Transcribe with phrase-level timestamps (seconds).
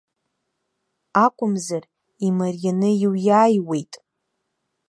[1.25, 1.83] Акәымзар,
[2.27, 3.93] имарианы иуиааиуеит!